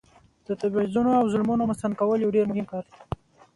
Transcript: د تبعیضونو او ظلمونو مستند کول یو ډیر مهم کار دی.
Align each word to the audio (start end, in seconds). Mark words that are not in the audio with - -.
د 0.47 0.49
تبعیضونو 0.61 1.11
او 1.19 1.25
ظلمونو 1.33 1.63
مستند 1.71 1.93
کول 1.99 2.19
یو 2.21 2.33
ډیر 2.35 2.45
مهم 2.51 2.65
کار 2.71 2.83
دی. 2.91 2.99